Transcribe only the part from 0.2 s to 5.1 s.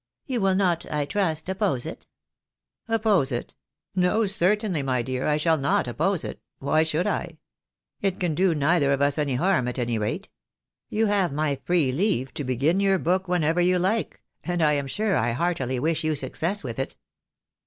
You wiU not, I trust, oppose it."" Oppose it.' No, certainly, my